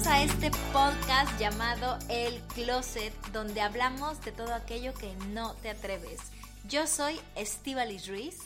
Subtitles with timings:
[0.00, 5.68] Bienvenidos a este podcast llamado El Closet, donde hablamos de todo aquello que no te
[5.68, 6.20] atreves.
[6.66, 8.38] Yo soy Estivalis Ruiz.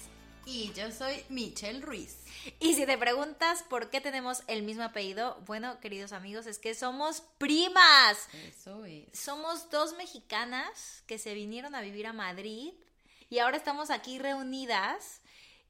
[0.46, 2.16] Y yo soy Michelle Ruiz.
[2.58, 6.74] Y si te preguntas por qué tenemos el mismo apellido, bueno, queridos amigos, es que
[6.74, 8.28] somos primas.
[8.48, 9.16] Eso es.
[9.16, 12.72] Somos dos mexicanas que se vinieron a vivir a Madrid
[13.30, 15.20] y ahora estamos aquí reunidas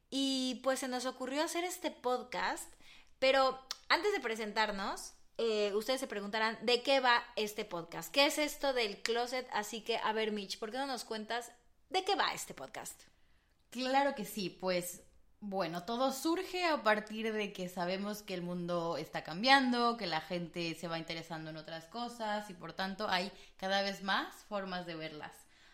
[0.09, 2.73] y pues se nos ocurrió hacer este podcast,
[3.19, 8.13] pero antes de presentarnos, eh, ustedes se preguntarán de qué va este podcast.
[8.13, 9.49] ¿Qué es esto del closet?
[9.53, 11.51] Así que, a ver, Mitch, ¿por qué no nos cuentas
[11.91, 13.03] de qué va este podcast?
[13.71, 15.03] Claro que sí, pues
[15.41, 20.21] bueno, todo surge a partir de que sabemos que el mundo está cambiando, que la
[20.23, 24.87] gente se va interesando en otras cosas y por tanto hay cada vez más formas
[24.87, 25.33] de verlas.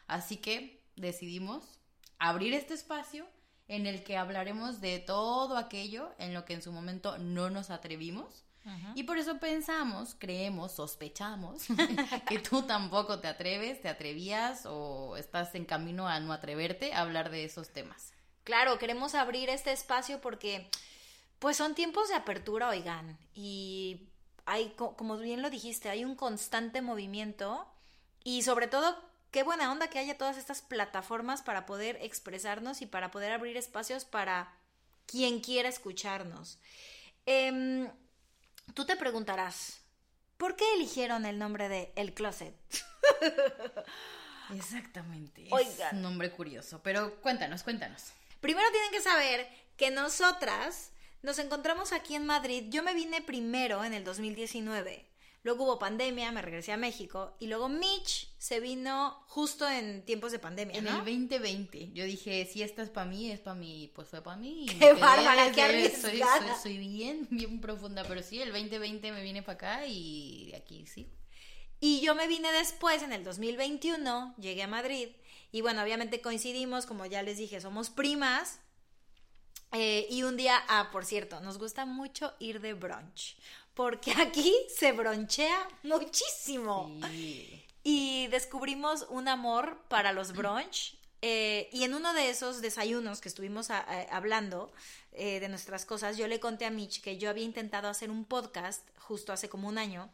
[0.09, 1.79] Así que decidimos
[2.19, 3.27] abrir este espacio
[3.69, 7.71] en el que hablaremos de todo aquello en lo que en su momento no nos
[7.71, 8.45] atrevimos
[8.95, 11.63] y por eso pensamos, creemos, sospechamos
[12.29, 17.01] que tú tampoco te atreves, te atrevías o estás en camino a no atreverte a
[17.01, 18.13] hablar de esos temas.
[18.45, 20.69] Claro, queremos abrir este espacio porque
[21.39, 24.09] pues son tiempos de apertura, oigan, y
[24.45, 27.67] hay, como bien lo dijiste, hay un constante movimiento
[28.25, 28.97] y sobre todo
[29.31, 33.57] qué buena onda que haya todas estas plataformas para poder expresarnos y para poder abrir
[33.57, 34.53] espacios para
[35.07, 36.59] quien quiera escucharnos.
[37.27, 37.91] Eh,
[38.75, 39.81] Tú te preguntarás,
[40.37, 42.55] ¿por qué eligieron el nombre de El Closet?
[44.55, 45.49] Exactamente.
[45.49, 48.13] Es un nombre curioso, pero cuéntanos, cuéntanos.
[48.41, 52.65] Primero tienen que saber que nosotras nos encontramos aquí en Madrid.
[52.69, 55.10] Yo me vine primero en el 2019.
[55.43, 60.33] Luego hubo pandemia, me regresé a México y luego Mitch se vino justo en tiempos
[60.33, 60.77] de pandemia.
[60.77, 61.93] En el 2020.
[61.93, 64.67] Yo dije, si esta es para mí, es para mí, pues fue para mí.
[64.79, 66.21] Qué bárbara, qué soy,
[66.63, 70.87] soy, bien, bien profunda, pero sí, el 2020 me vine para acá y de aquí
[70.87, 71.11] sí.
[71.81, 75.09] Y yo me vine después, en el 2021, llegué a Madrid
[75.53, 78.61] y bueno, obviamente coincidimos, como ya les dije, somos primas.
[79.73, 83.37] Eh, y un día, ah, por cierto, nos gusta mucho ir de brunch
[83.75, 86.91] porque aquí se bronchea muchísimo.
[87.83, 90.97] Y descubrimos un amor para los brunch.
[91.23, 94.73] Eh, y en uno de esos desayunos que estuvimos hablando
[95.13, 98.25] eh, de nuestras cosas, yo le conté a Mitch que yo había intentado hacer un
[98.25, 100.11] podcast justo hace como un año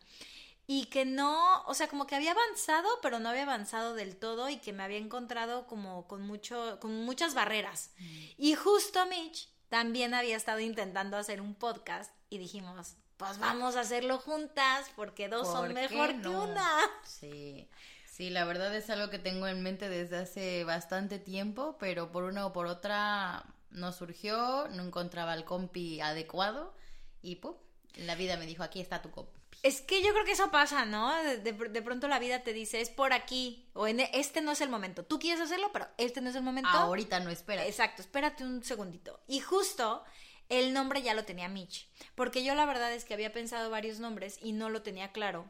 [0.67, 4.49] y que no, o sea, como que había avanzado, pero no había avanzado del todo
[4.49, 7.91] y que me había encontrado como con mucho, con muchas barreras.
[7.99, 8.25] Mm.
[8.38, 13.81] Y justo Mitch también había estado intentando hacer un podcast y dijimos, pues vamos a
[13.81, 16.71] hacerlo juntas porque dos son mejor que una.
[17.04, 17.69] Sí.
[18.16, 22.25] Sí, la verdad es algo que tengo en mente desde hace bastante tiempo, pero por
[22.25, 26.75] una o por otra no surgió, no encontraba el compi adecuado
[27.21, 27.55] y ¡pum!
[27.97, 29.38] La vida me dijo, aquí está tu compi.
[29.62, 31.15] Es que yo creo que eso pasa, ¿no?
[31.25, 34.60] De, de, pronto la vida te dice, es por aquí, o en este no es
[34.60, 35.05] el momento.
[35.05, 36.71] Tú quieres hacerlo, pero este no es el momento.
[36.71, 37.66] Ahorita no espera.
[37.66, 39.21] Exacto, espérate un segundito.
[39.26, 40.05] Y justo
[40.48, 43.98] el nombre ya lo tenía Mitch, porque yo la verdad es que había pensado varios
[43.98, 45.46] nombres y no lo tenía claro.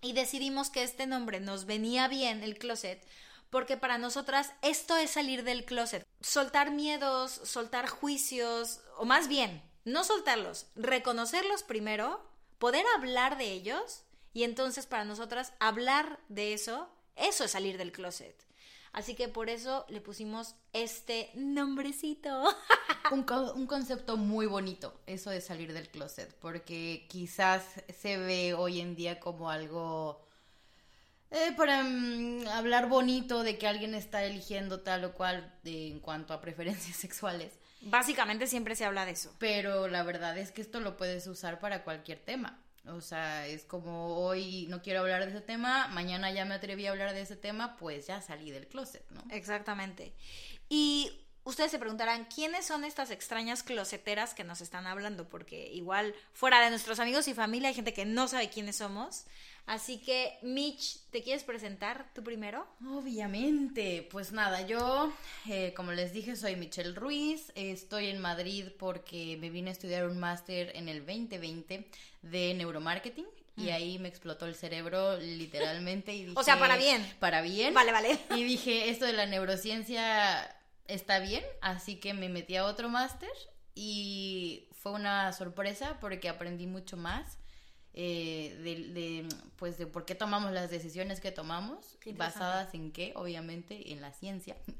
[0.00, 3.04] Y decidimos que este nombre nos venía bien, el closet,
[3.50, 9.62] porque para nosotras esto es salir del closet, soltar miedos, soltar juicios, o más bien,
[9.84, 12.24] no soltarlos, reconocerlos primero,
[12.58, 17.90] poder hablar de ellos, y entonces para nosotras hablar de eso, eso es salir del
[17.90, 18.36] closet.
[18.92, 22.44] Así que por eso le pusimos este nombrecito.
[23.12, 27.64] un, un, concepto muy bonito, eso de salir del closet, porque quizás
[27.96, 30.28] se ve hoy en día como algo
[31.30, 36.32] eh, para mm, hablar bonito de que alguien está eligiendo tal o cual en cuanto
[36.32, 37.52] a preferencias sexuales.
[37.82, 39.34] Básicamente siempre se habla de eso.
[39.38, 42.58] Pero la verdad es que esto lo puedes usar para cualquier tema.
[42.86, 46.86] O sea, es como hoy no quiero hablar de ese tema, mañana ya me atreví
[46.86, 49.22] a hablar de ese tema, pues ya salí del closet, ¿no?
[49.30, 50.14] Exactamente.
[50.68, 51.12] Y
[51.48, 55.28] ustedes se preguntarán, ¿quiénes son estas extrañas closeteras que nos están hablando?
[55.28, 59.24] Porque igual fuera de nuestros amigos y familia hay gente que no sabe quiénes somos.
[59.66, 62.66] Así que, Mitch, ¿te quieres presentar tú primero?
[62.86, 64.06] Obviamente.
[64.10, 65.12] Pues nada, yo,
[65.46, 67.52] eh, como les dije, soy Michelle Ruiz.
[67.54, 71.86] Estoy en Madrid porque me vine a estudiar un máster en el 2020
[72.22, 77.04] de neuromarketing y ahí me explotó el cerebro literalmente y dije, O sea, para bien.
[77.18, 77.74] Para bien.
[77.74, 78.18] Vale, vale.
[78.36, 80.54] Y dije, esto de la neurociencia
[80.88, 83.30] está bien, así que me metí a otro máster
[83.74, 87.38] y fue una sorpresa porque aprendí mucho más.
[87.94, 93.12] eh, de, de, pues de por qué tomamos las decisiones que tomamos, basadas en qué,
[93.16, 94.56] obviamente, en la ciencia.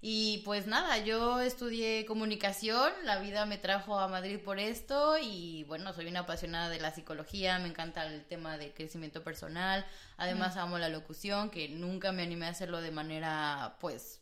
[0.00, 5.64] Y pues nada, yo estudié comunicación, la vida me trajo a Madrid por esto y
[5.64, 9.84] bueno, soy una apasionada de la psicología, me encanta el tema de crecimiento personal,
[10.16, 14.20] además amo la locución, que nunca me animé a hacerlo de manera pues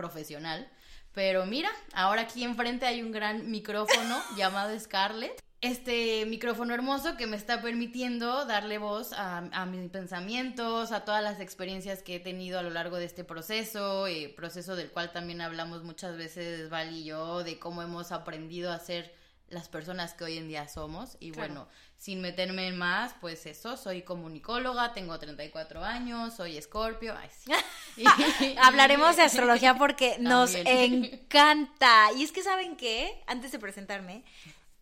[0.00, 0.66] profesional.
[1.12, 5.38] Pero mira, ahora aquí enfrente hay un gran micrófono llamado Scarlett.
[5.60, 11.22] Este micrófono hermoso que me está permitiendo darle voz a, a mis pensamientos, a todas
[11.22, 15.12] las experiencias que he tenido a lo largo de este proceso, eh, proceso del cual
[15.12, 19.12] también hablamos muchas veces Val y yo, de cómo hemos aprendido a ser
[19.50, 21.16] las personas que hoy en día somos.
[21.20, 21.48] Y Claro.
[21.54, 21.68] bueno,
[21.98, 27.14] sin meterme en más, pues eso, soy comunicóloga, tengo 34 años, soy escorpio.
[27.18, 27.52] Ay, sí.
[27.96, 28.04] Y-
[28.58, 32.12] Hablaremos de astrología porque nos encanta.
[32.16, 33.22] Y es que, ¿saben qué?
[33.26, 34.24] Antes de presentarme,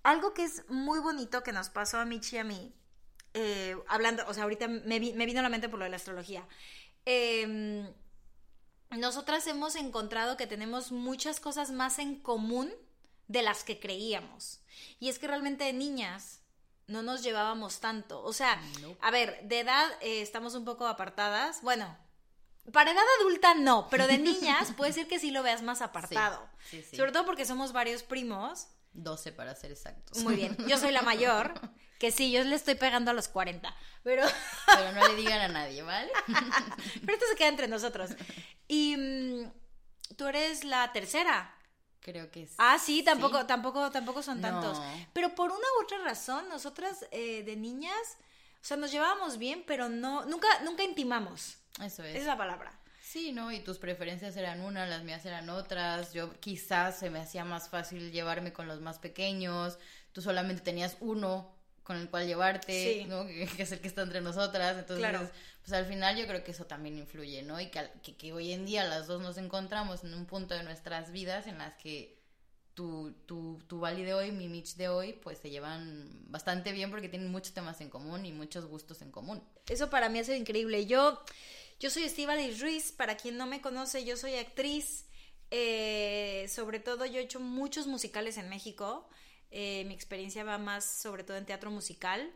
[0.02, 2.72] algo que es muy bonito que nos pasó a Michi y a mí,
[3.34, 5.90] eh, hablando, o sea, ahorita me, vi- me vino a la mente por lo de
[5.90, 6.46] la astrología.
[7.06, 7.90] Eh,
[8.90, 12.70] nosotras hemos encontrado que tenemos muchas cosas más en común
[13.28, 14.60] de las que creíamos.
[15.00, 16.40] Y es que realmente de niñas
[16.86, 18.22] no nos llevábamos tanto.
[18.22, 18.96] O sea, No.
[19.00, 21.60] a ver, de edad eh, estamos un poco apartadas.
[21.62, 21.96] Bueno,
[22.72, 26.48] para edad adulta no, pero de niñas puede ser que sí lo veas más apartado.
[26.70, 26.96] sí, sí.
[26.96, 28.68] Sobre todo porque somos varios primos.
[28.94, 30.18] 12 para ser exactos.
[30.24, 31.52] Muy bien, yo soy la mayor,
[32.00, 33.72] que sí, yo le estoy pegando a los 40,
[34.02, 34.24] pero...
[34.66, 36.10] Pero no le digan a nadie, ¿vale?
[36.26, 38.10] Pero esto se queda entre nosotros.
[38.66, 41.54] Y mm, tú eres la tercera.
[42.10, 42.54] Creo que sí.
[42.56, 43.46] Ah, sí, tampoco, Sí.
[43.46, 44.48] tampoco, tampoco son No.
[44.48, 44.80] tantos.
[45.12, 48.16] Pero por una u otra razón, nosotras eh, de niñas,
[48.62, 51.58] o sea, nos llevábamos bien, pero no, nunca, nunca intimamos.
[51.82, 52.10] Eso es.
[52.12, 52.72] Esa es la palabra.
[53.02, 53.52] Sí, ¿no?
[53.52, 56.14] Y tus preferencias eran una, las mías eran otras.
[56.14, 59.78] Yo quizás se me hacía más fácil llevarme con los más pequeños.
[60.12, 61.50] Tú solamente tenías uno
[61.88, 63.04] con el cual llevarte, Sí.
[63.06, 63.26] ¿no?
[63.26, 64.76] Que, que es el que está entre nosotras.
[64.78, 65.28] Entonces, Claro.
[65.62, 67.58] pues al final yo creo que eso también influye, ¿no?
[67.60, 70.62] Y que, que, que hoy en día las dos nos encontramos en un punto de
[70.62, 72.16] nuestras vidas en las que
[72.74, 76.90] tu, tu, tu Bali de hoy, mi Mitch de hoy, pues se llevan bastante bien
[76.90, 79.42] porque tienen muchos temas en común y muchos gustos en común.
[79.66, 80.86] Eso para mí ha sido increíble.
[80.86, 81.20] Yo,
[81.80, 85.06] yo soy Estíbaliz Ruiz, para quien no me conoce, yo soy actriz.
[85.50, 89.08] Eh, sobre todo yo he hecho muchos musicales en México.
[89.50, 92.32] Eh, mi experiencia va más sobre todo en teatro musical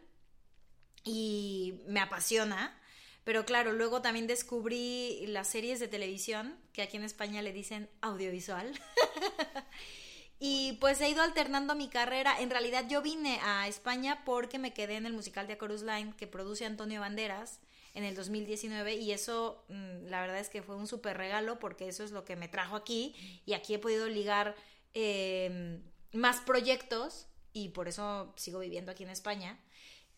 [1.05, 2.79] y me apasiona.
[3.25, 7.88] Pero claro, luego también descubrí las series de televisión, que aquí en España le dicen
[8.00, 8.73] audiovisual.
[10.41, 12.41] y pues he ido alternando mi carrera.
[12.41, 15.82] En realidad yo vine a España porque me quedé en el musical de A Chorus
[15.82, 17.61] Line que produce Antonio Banderas
[17.94, 21.88] en el 2019 y eso mm, la verdad es que fue un súper regalo porque
[21.88, 24.56] eso es lo que me trajo aquí y aquí he podido ligar
[24.94, 25.79] eh,
[26.12, 29.59] más proyectos y por eso sigo viviendo aquí en España.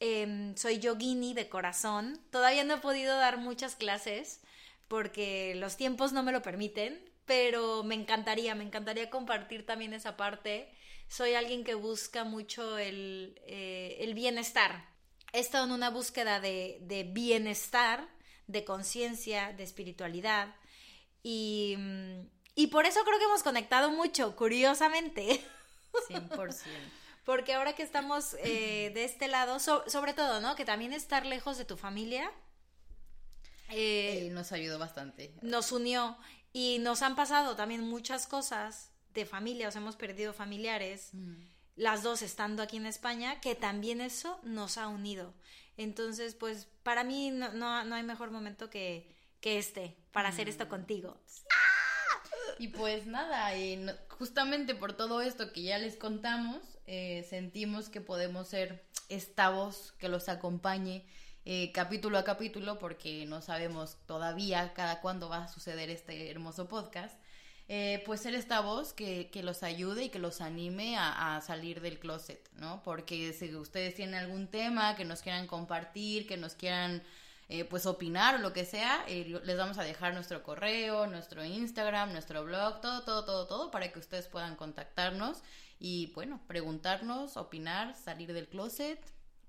[0.00, 2.20] Eh, soy yogini de corazón.
[2.31, 4.41] Todavía no he podido dar muchas clases
[4.88, 10.17] porque los tiempos no me lo permiten, pero me encantaría, me encantaría compartir también esa
[10.17, 10.70] parte.
[11.08, 14.88] Soy alguien que busca mucho el, eh, el bienestar.
[15.33, 18.09] He estado en una búsqueda de, de bienestar,
[18.47, 20.54] de conciencia, de espiritualidad
[21.23, 25.40] y, mm, y por eso creo que hemos conectado mucho, curiosamente.
[26.08, 26.64] 100%.
[27.24, 30.56] Porque ahora que estamos eh, de este lado, so- sobre todo, ¿no?
[30.56, 32.30] Que también estar lejos de tu familia
[33.70, 35.32] eh, Eh, nos ayudó bastante.
[35.42, 36.16] nos unió
[36.52, 41.10] y nos han pasado también muchas cosas de familia, o sea, hemos perdido familiares,
[41.76, 45.32] las dos estando aquí en España, que también eso nos ha unido.
[45.76, 49.08] Entonces, pues para mí no, no, no hay mejor momento que,
[49.40, 51.16] que este para hacer esto contigo.
[52.58, 58.00] Y pues nada, y justamente por todo esto que ya les contamos, eh, sentimos que
[58.00, 61.04] podemos ser esta voz que los acompañe
[61.46, 66.68] eh, capítulo a capítulo, porque no sabemos todavía cada cuándo va a suceder este hermoso
[66.68, 67.14] podcast.
[67.68, 71.80] eh, pues ser esta voz que, que los ayude y que los anime a salir
[71.80, 72.82] del closet, ¿no?
[72.82, 77.02] Porque si ustedes tienen algún tema que nos quieran compartir, que nos quieran
[77.61, 81.44] eh, pues opinar o lo que sea, eh, les vamos a dejar nuestro correo, nuestro
[81.44, 85.38] Instagram, nuestro blog, todo, todo, todo, todo para que ustedes puedan contactarnos
[85.78, 89.00] y bueno, preguntarnos, opinar, salir del closet,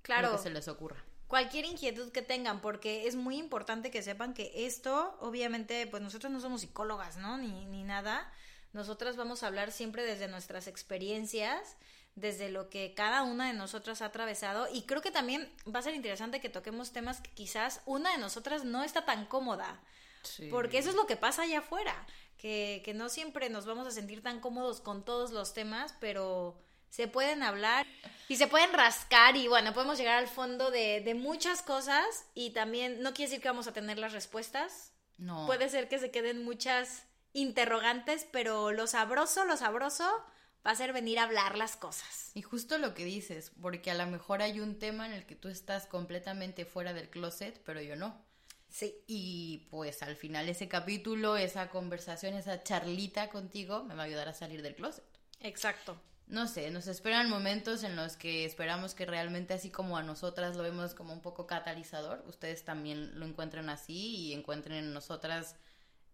[0.02, 0.30] Claro.
[0.32, 1.04] lo que se les ocurra.
[1.28, 6.32] cualquier inquietud que tengan, porque es muy importante que sepan que esto, obviamente, pues nosotros
[6.32, 7.38] no somos psicólogas, ¿no?
[7.38, 8.32] Ni, ni nada.
[8.74, 11.78] Nosotras vamos a hablar siempre desde nuestras experiencias,
[12.16, 15.84] desde lo que cada una de nosotras ha atravesado y creo que también va a
[15.84, 19.82] ser interesante que toquemos temas que quizás una de nosotras no está tan cómoda,
[20.50, 22.06] porque eso es lo que pasa allá afuera,
[22.38, 26.58] que, que no siempre nos vamos a sentir tan cómodos con todos los temas, pero
[26.90, 27.86] se pueden hablar
[28.30, 32.52] y se pueden rascar y bueno, podemos llegar al fondo de, de, muchas cosas y
[32.52, 34.94] también no quiere decir que vamos a tener las respuestas.
[35.18, 35.46] No.
[35.46, 37.04] Puede ser que se queden muchas
[37.34, 40.10] interrogantes, pero lo sabroso, lo sabroso
[40.66, 42.32] va a ser venir a hablar las cosas.
[42.34, 45.36] Y justo lo que dices, porque a lo mejor hay un tema en el que
[45.36, 48.20] tú estás completamente fuera del closet, pero yo no.
[48.70, 48.96] Sí.
[49.08, 54.28] Y pues al final ese capítulo, esa conversación, esa charlita contigo me va a ayudar
[54.28, 55.06] a salir del closet.
[55.40, 55.98] Exacto.
[56.28, 60.56] No sé, nos esperan momentos en los que esperamos que realmente así como a nosotras
[60.56, 65.56] lo vemos como un poco catalizador, ustedes también lo encuentren así y encuentren en nosotras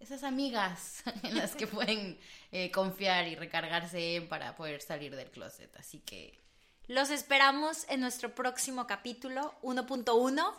[0.02, 2.20] esas amigas en las que pueden
[2.52, 5.74] eh, confiar y recargarse para poder salir del closet.
[5.78, 6.40] Así que...
[6.88, 10.54] Los esperamos en nuestro próximo capítulo 1.1.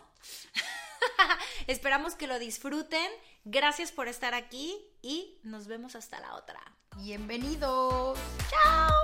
[1.67, 3.11] Esperamos que lo disfruten.
[3.43, 6.59] Gracias por estar aquí y nos vemos hasta la otra.
[6.95, 8.17] Bienvenidos.
[8.49, 9.02] Chao.